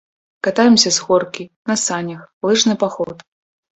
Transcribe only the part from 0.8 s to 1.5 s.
з горкі,